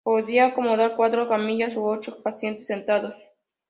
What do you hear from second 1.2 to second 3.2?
camillas u ocho pacientes sentados.